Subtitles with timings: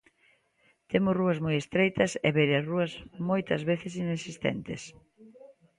[0.91, 2.91] Temos rúas moi estreitas e beirarrúas
[3.29, 4.81] moitas veces inexistentes.